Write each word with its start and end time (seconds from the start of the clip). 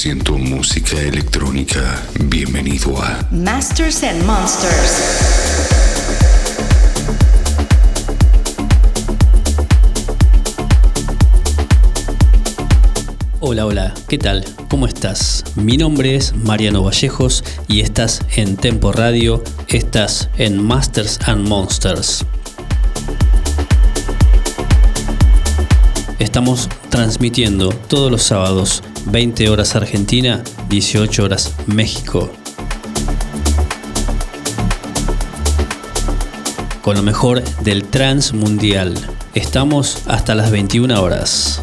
somos 0.00 0.24
100% 0.24 0.38
música 0.38 1.00
electrónica. 1.00 2.02
Bienvenido 2.24 3.02
a 3.02 3.26
Masters 3.30 4.02
and 4.02 4.24
Monsters. 4.24 4.92
Hola, 13.40 13.66
hola, 13.66 13.94
¿qué 14.08 14.16
tal? 14.16 14.44
¿Cómo 14.68 14.86
estás? 14.86 15.44
Mi 15.56 15.76
nombre 15.76 16.14
es 16.14 16.34
Mariano 16.34 16.82
Vallejos 16.82 17.44
y 17.68 17.80
estás 17.80 18.20
en 18.36 18.56
Tempo 18.56 18.92
Radio, 18.92 19.42
estás 19.68 20.30
en 20.38 20.62
Masters 20.62 21.18
and 21.26 21.46
Monsters. 21.46 22.24
Estamos 26.18 26.68
transmitiendo 26.90 27.70
todos 27.70 28.10
los 28.10 28.22
sábados, 28.22 28.82
20 29.06 29.48
horas 29.48 29.76
Argentina, 29.76 30.42
18 30.68 31.24
horas 31.24 31.54
México. 31.66 32.30
Con 36.82 36.96
lo 36.96 37.02
mejor 37.02 37.42
del 37.60 37.84
trans 37.84 38.32
mundial. 38.32 38.94
Estamos 39.34 40.02
hasta 40.06 40.34
las 40.34 40.50
21 40.50 41.02
horas. 41.02 41.62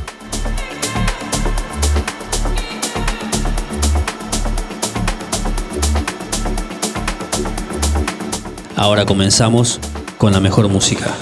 Ahora 8.75 9.05
comenzamos 9.05 9.79
con 10.17 10.33
la 10.33 10.39
mejor 10.39 10.69
música. 10.69 11.13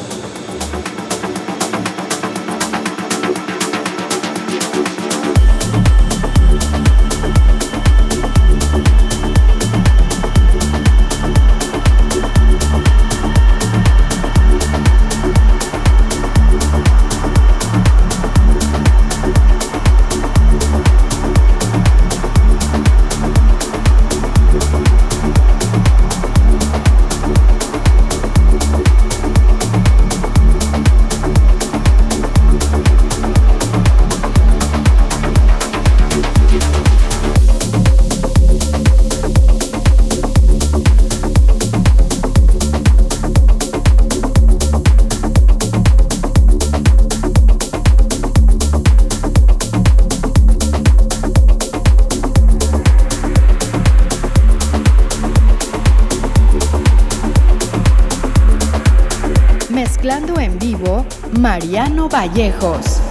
Mariano 61.56 62.10
Vallejos. 62.10 63.05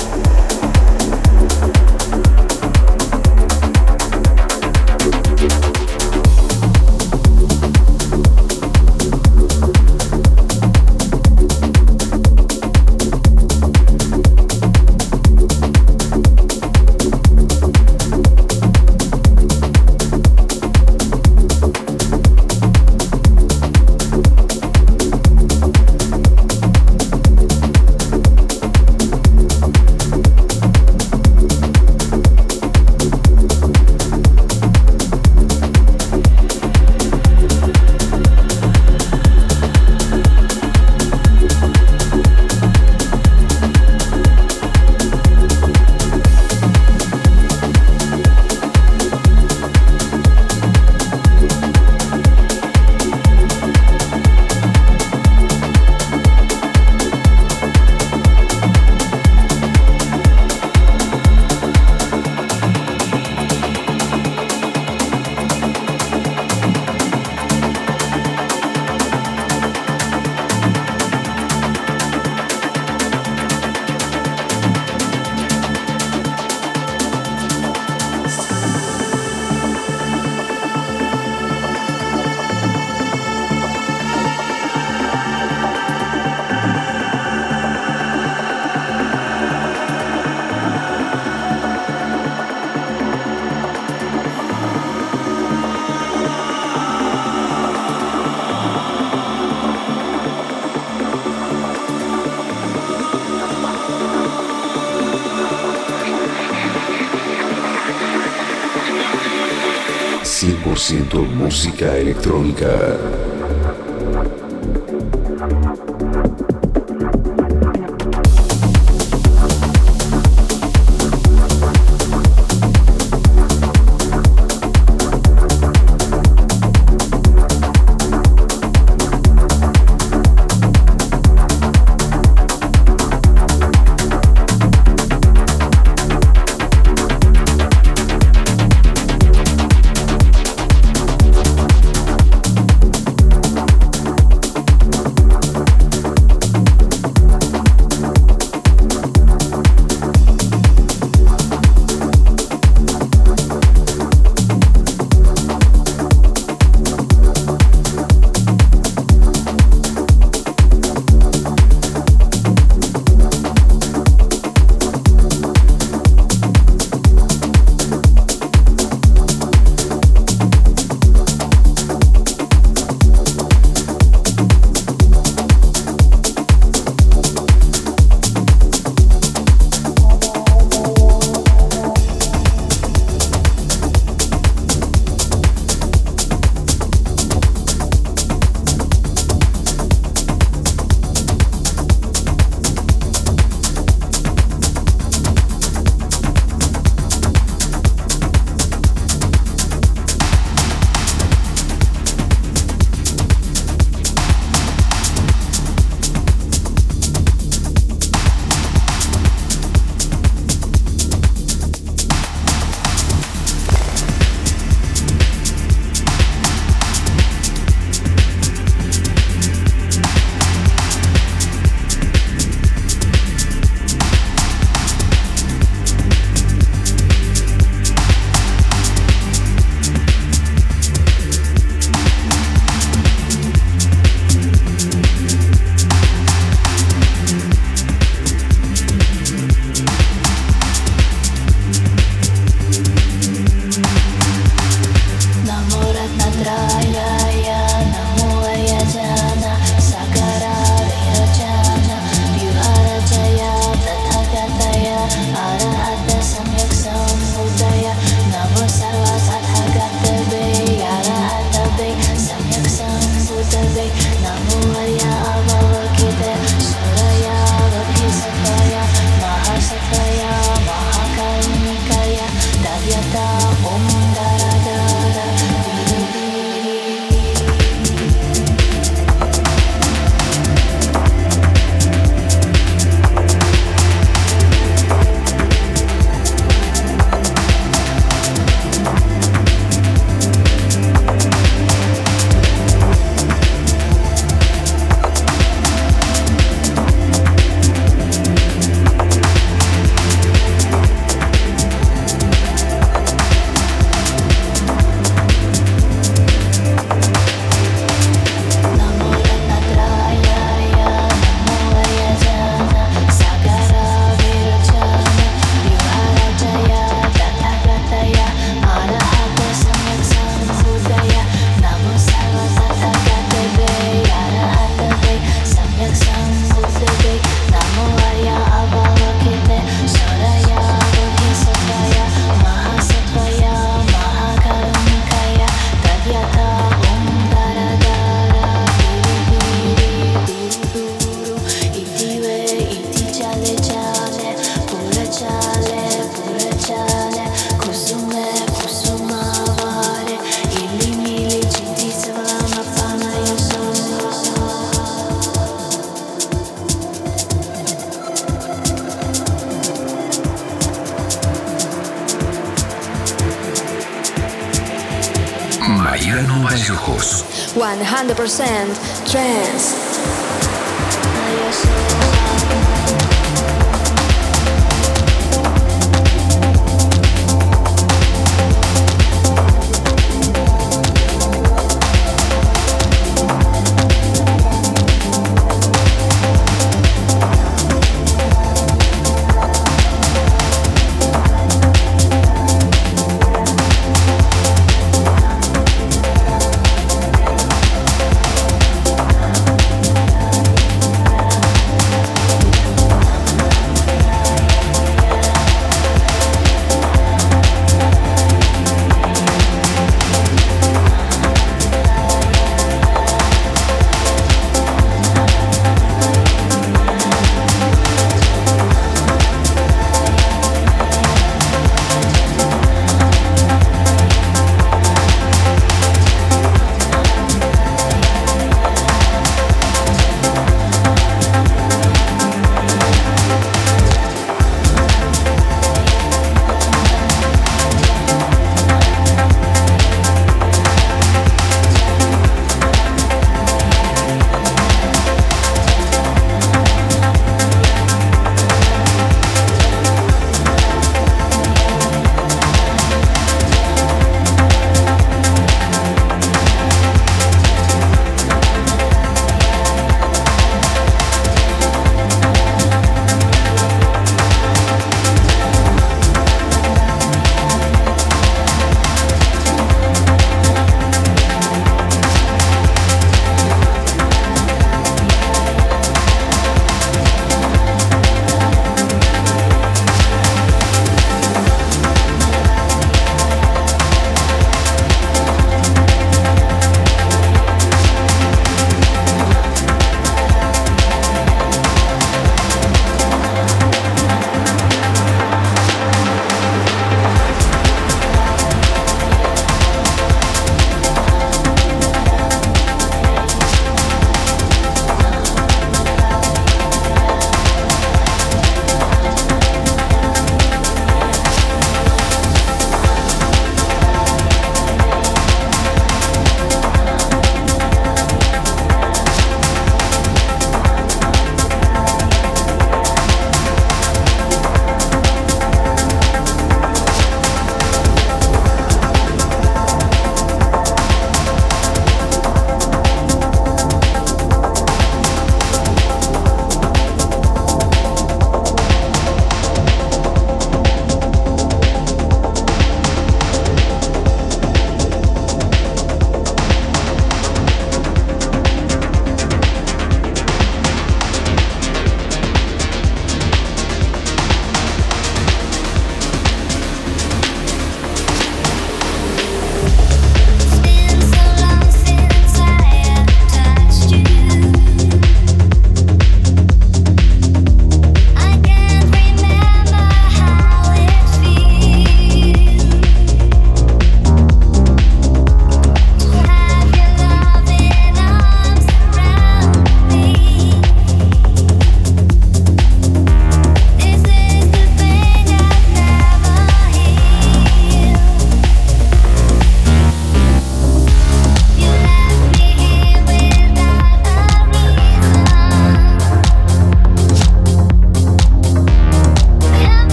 Música 111.22 111.96
electrónica. 111.96 113.33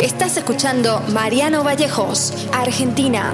Estás 0.00 0.36
escuchando 0.36 1.00
Mariano 1.12 1.62
Vallejos, 1.64 2.32
Argentina. 2.52 3.32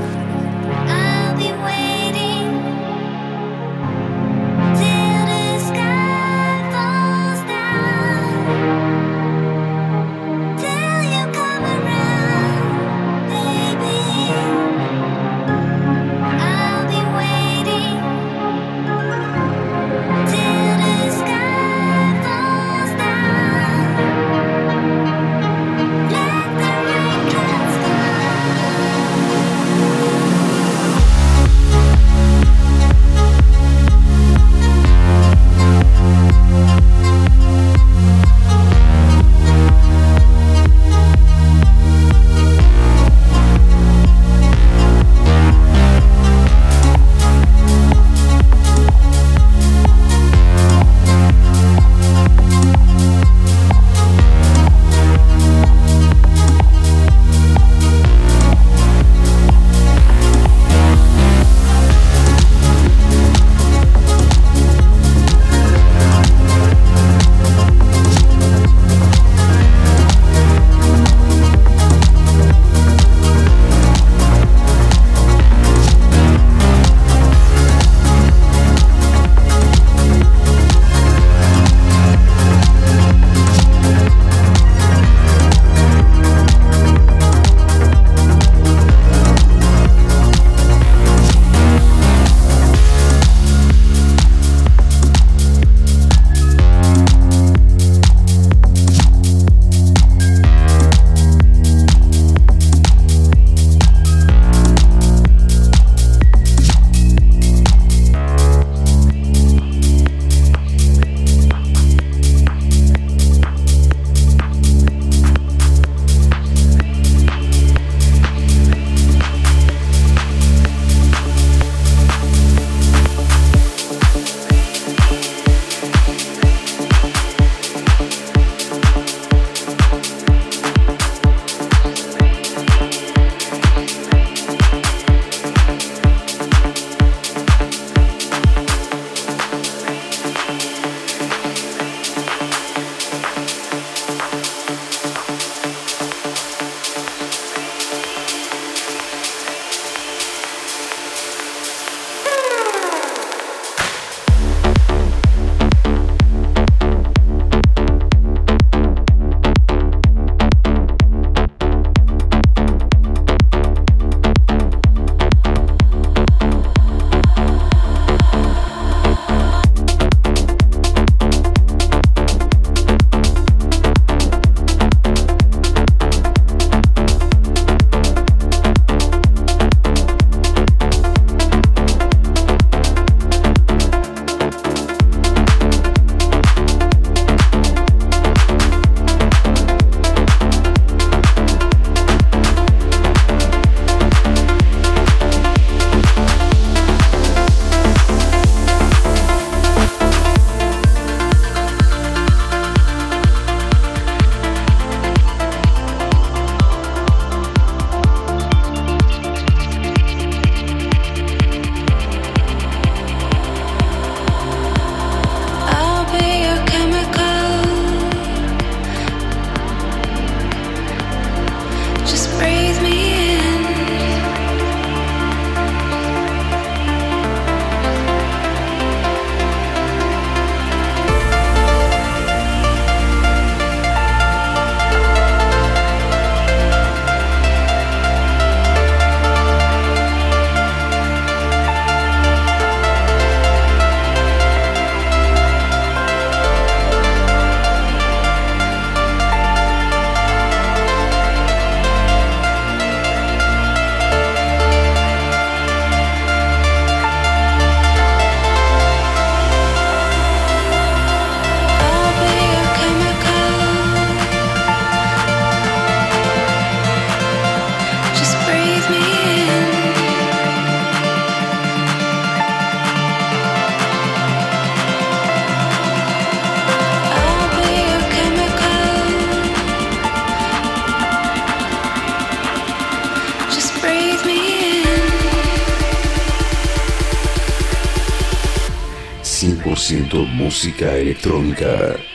Música 290.62 290.96
electrónica. 290.96 292.11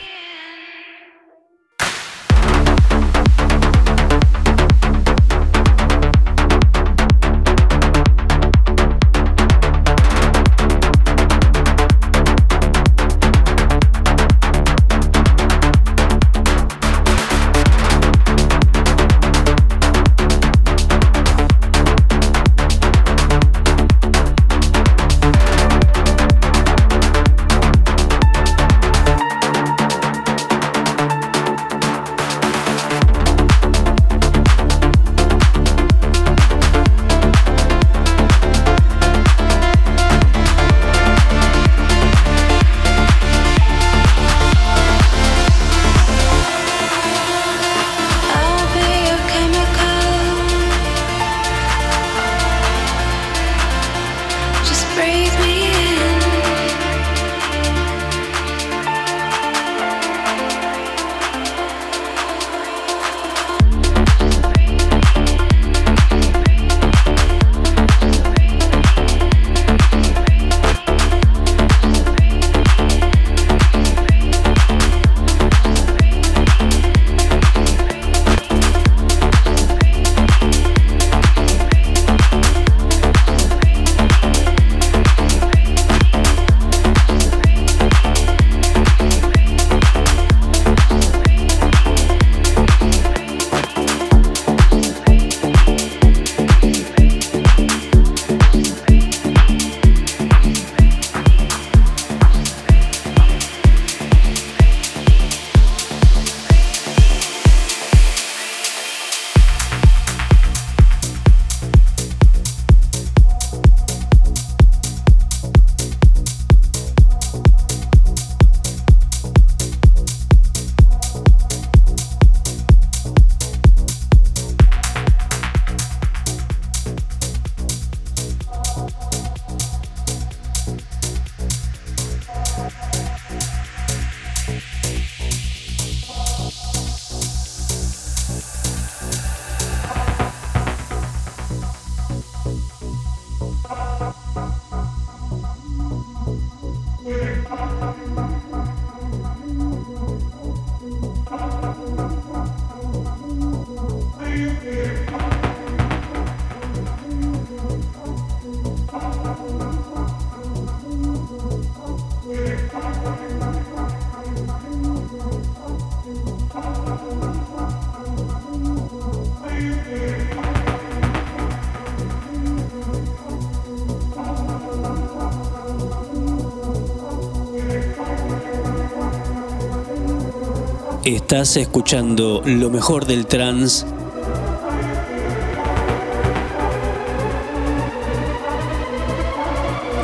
Estás 181.08 181.56
escuchando 181.56 182.42
lo 182.44 182.68
mejor 182.68 183.06
del 183.06 183.26
trans 183.26 183.86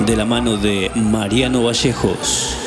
de 0.07 0.17
la 0.17 0.25
mano 0.25 0.57
de 0.57 0.91
Mariano 0.95 1.63
Vallejos. 1.63 2.64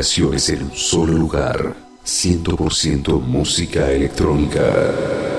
creaciones 0.00 0.48
en 0.48 0.62
un 0.62 0.74
solo 0.74 1.12
lugar. 1.12 1.74
100% 2.06 3.20
música 3.20 3.92
electrónica. 3.92 5.29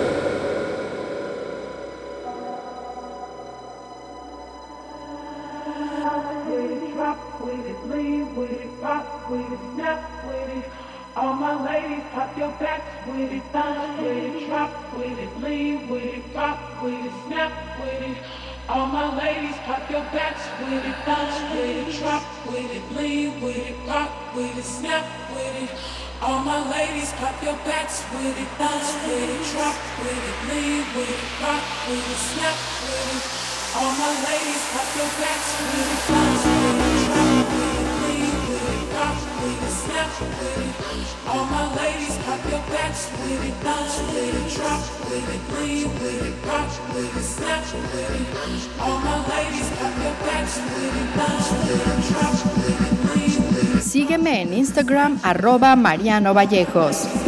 arroba 55.32 55.78
Mariano 55.78 56.34
Vallejos. 56.34 57.21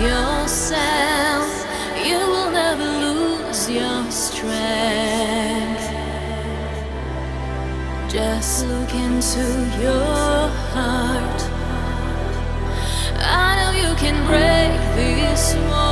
yourself, 0.00 1.66
you 2.04 2.18
will 2.18 2.50
never 2.50 2.84
lose 2.84 3.70
your 3.70 4.10
strength. 4.10 5.88
Just 8.10 8.66
look 8.66 8.94
into 8.94 9.44
your 9.80 10.48
heart. 10.72 11.40
I 13.18 13.56
know 13.58 13.72
you 13.88 13.94
can 13.96 14.16
break 14.26 14.72
this 14.96 15.54
wall. 15.70 15.91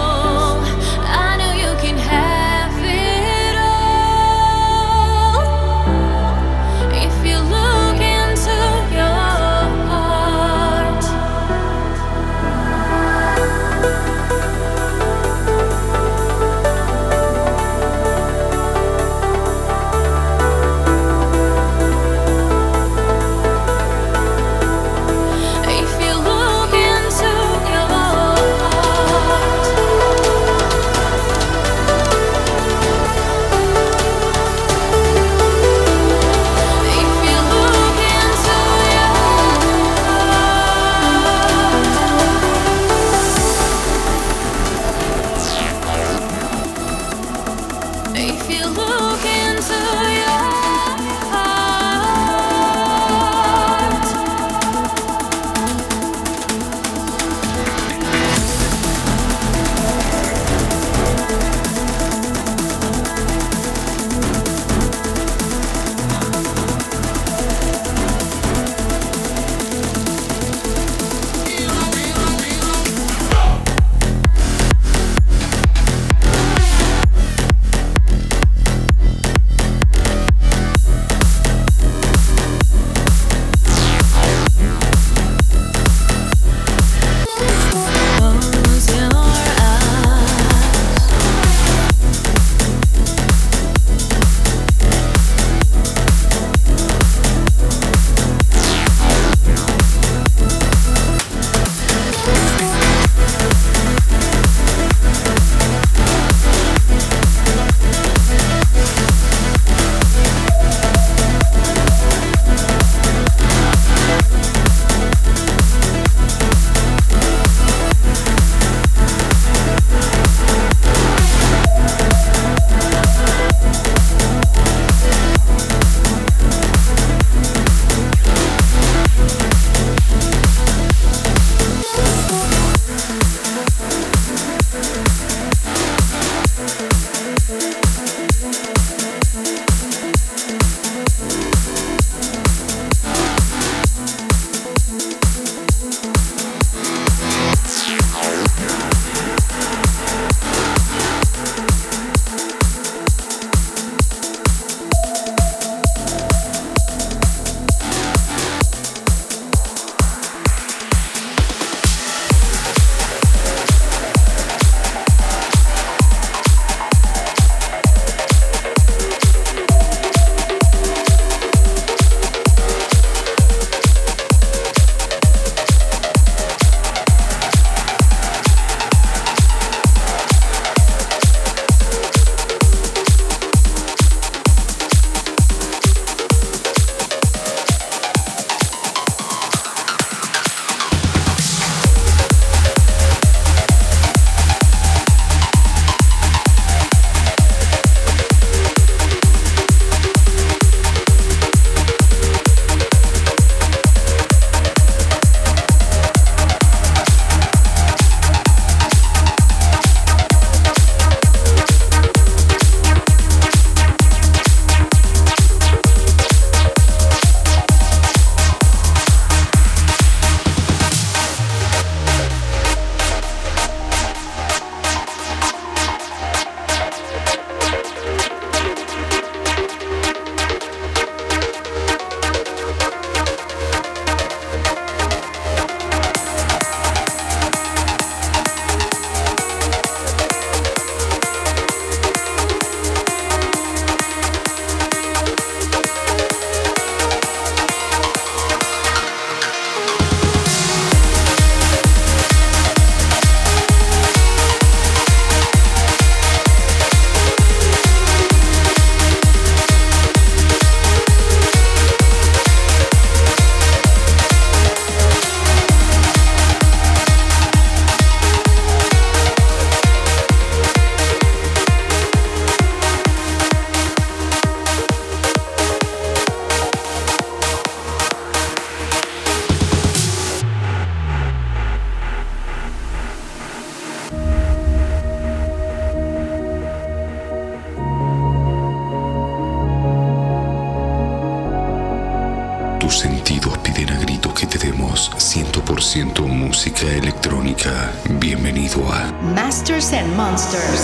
Monsters. 300.16 300.79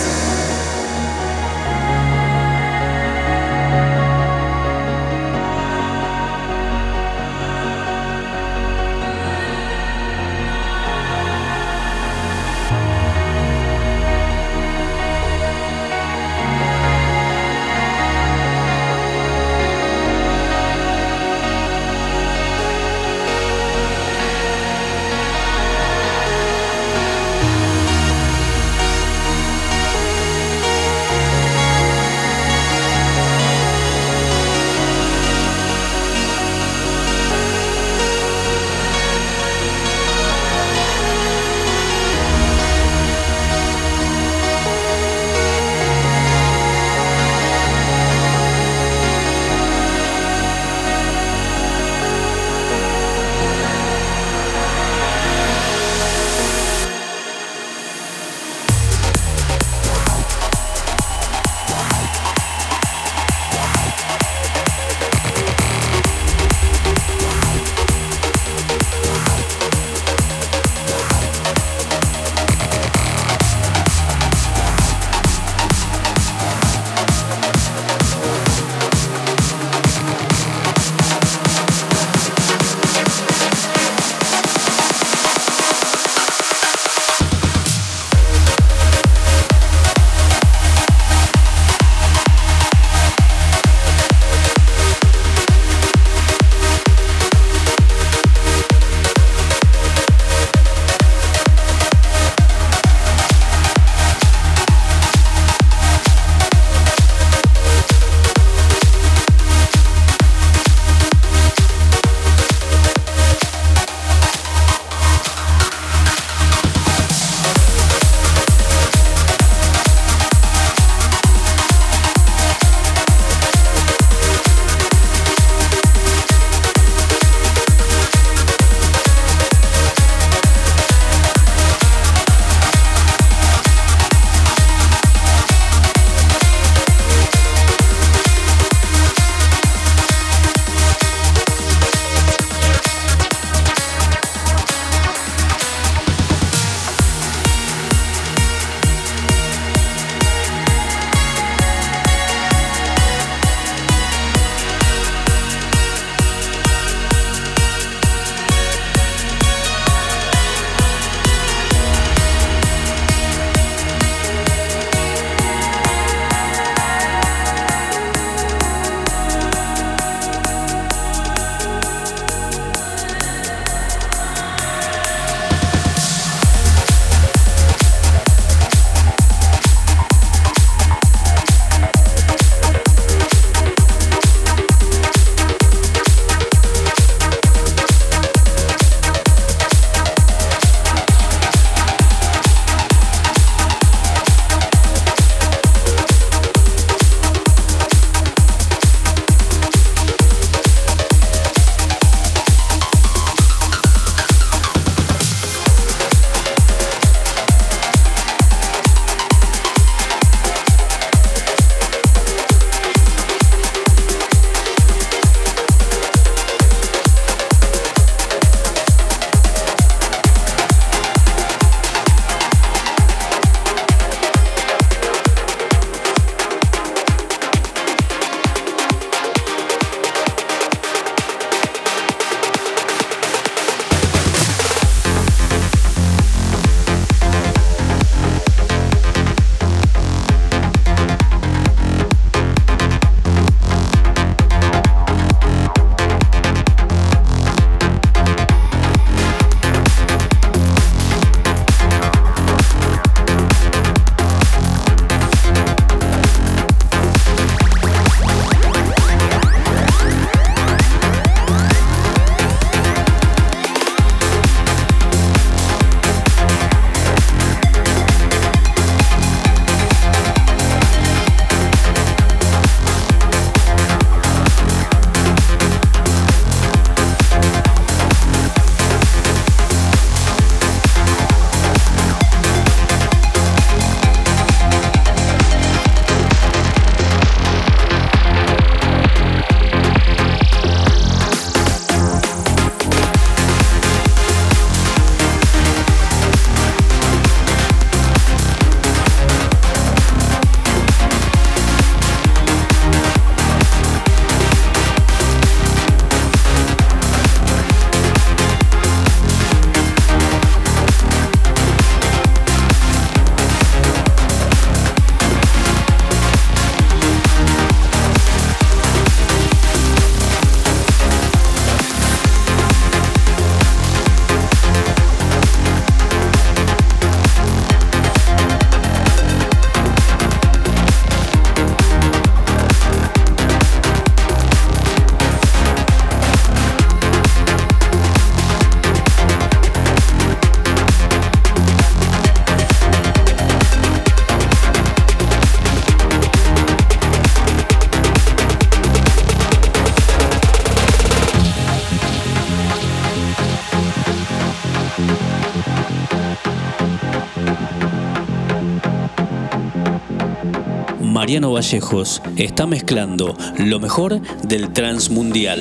Mariano 361.27 361.51
Vallejos 361.51 362.21
está 362.37 362.65
mezclando 362.67 363.35
lo 363.57 363.81
mejor 363.81 364.21
del 364.47 364.71
Transmundial. 364.71 365.59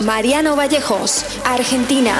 Mariano 0.00 0.54
Vallejos, 0.54 1.24
Argentina. 1.44 2.14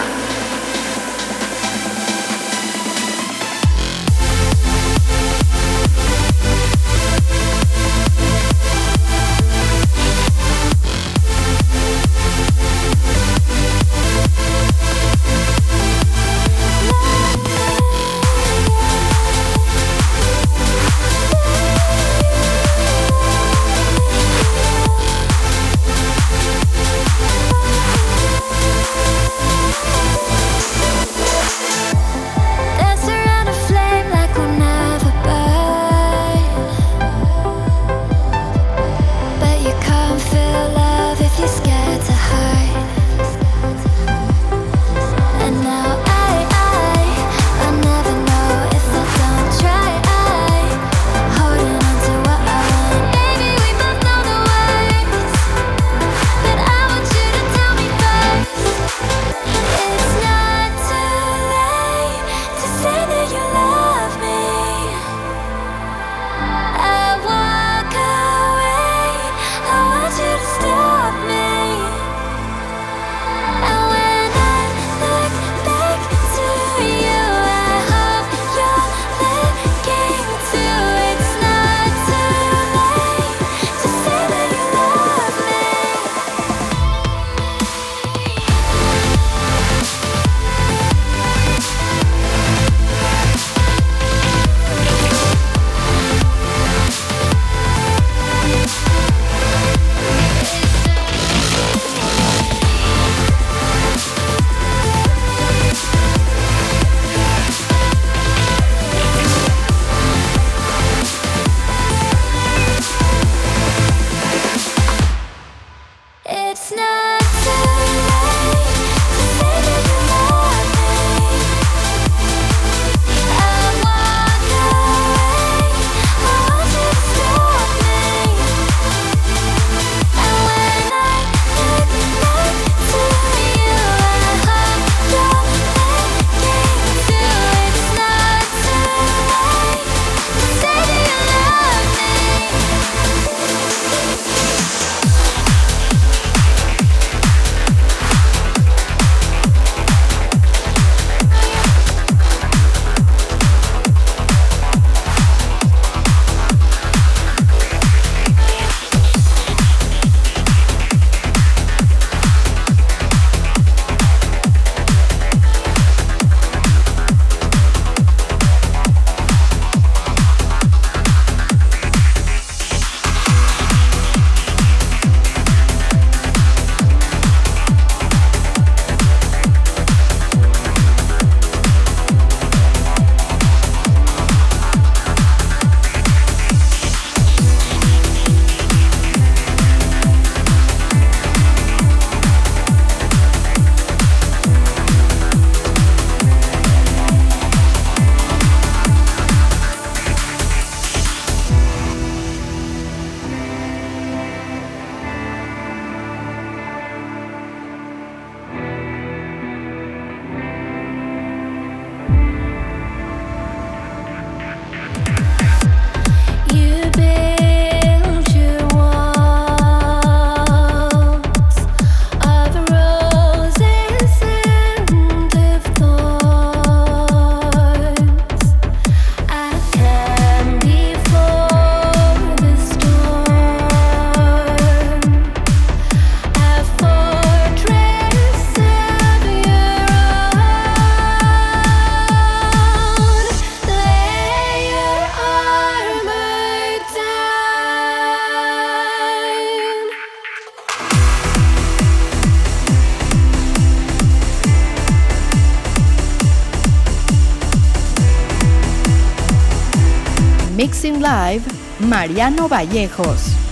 Mariano 261.81 262.47
Vallejos. 262.47 263.50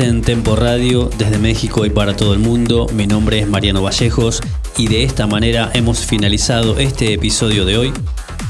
En 0.00 0.22
Tempo 0.22 0.56
Radio 0.56 1.08
desde 1.18 1.38
México 1.38 1.86
y 1.86 1.90
para 1.90 2.16
todo 2.16 2.32
el 2.32 2.40
mundo. 2.40 2.88
Mi 2.94 3.06
nombre 3.06 3.38
es 3.38 3.46
Mariano 3.46 3.80
Vallejos 3.80 4.40
y 4.76 4.88
de 4.88 5.04
esta 5.04 5.28
manera 5.28 5.70
hemos 5.72 6.04
finalizado 6.04 6.78
este 6.78 7.12
episodio 7.12 7.64
de 7.64 7.78
hoy. 7.78 7.92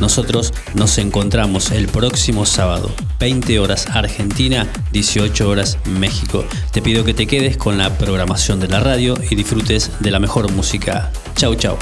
Nosotros 0.00 0.54
nos 0.74 0.96
encontramos 0.96 1.70
el 1.70 1.88
próximo 1.88 2.46
sábado, 2.46 2.90
20 3.20 3.58
horas 3.58 3.86
Argentina, 3.90 4.66
18 4.92 5.46
horas 5.46 5.76
México. 5.84 6.46
Te 6.72 6.80
pido 6.80 7.04
que 7.04 7.12
te 7.12 7.26
quedes 7.26 7.58
con 7.58 7.76
la 7.76 7.98
programación 7.98 8.58
de 8.58 8.68
la 8.68 8.80
radio 8.80 9.14
y 9.28 9.34
disfrutes 9.34 9.90
de 10.00 10.10
la 10.10 10.20
mejor 10.20 10.50
música. 10.50 11.12
Chau 11.36 11.54
chau. 11.56 11.76